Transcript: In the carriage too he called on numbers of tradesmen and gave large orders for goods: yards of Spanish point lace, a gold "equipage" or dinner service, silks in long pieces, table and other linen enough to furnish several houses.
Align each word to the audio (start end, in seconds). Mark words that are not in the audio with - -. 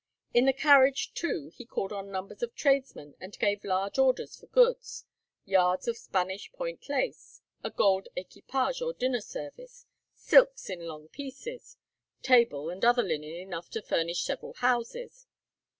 In 0.33 0.45
the 0.45 0.51
carriage 0.53 1.13
too 1.13 1.51
he 1.53 1.63
called 1.63 1.93
on 1.93 2.09
numbers 2.11 2.41
of 2.41 2.55
tradesmen 2.55 3.13
and 3.19 3.37
gave 3.37 3.63
large 3.63 3.99
orders 3.99 4.35
for 4.35 4.47
goods: 4.47 5.05
yards 5.45 5.87
of 5.87 5.95
Spanish 5.95 6.51
point 6.53 6.89
lace, 6.89 7.39
a 7.63 7.69
gold 7.69 8.07
"equipage" 8.15 8.81
or 8.81 8.93
dinner 8.93 9.21
service, 9.21 9.85
silks 10.15 10.71
in 10.71 10.87
long 10.87 11.07
pieces, 11.09 11.77
table 12.23 12.71
and 12.71 12.83
other 12.83 13.03
linen 13.03 13.29
enough 13.35 13.69
to 13.69 13.81
furnish 13.83 14.23
several 14.23 14.53
houses. 14.53 15.27